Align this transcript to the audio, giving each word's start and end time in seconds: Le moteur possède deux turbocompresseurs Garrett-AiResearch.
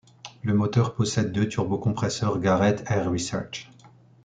Le 0.41 0.55
moteur 0.55 0.95
possède 0.95 1.31
deux 1.31 1.47
turbocompresseurs 1.47 2.39
Garrett-AiResearch. 2.39 3.69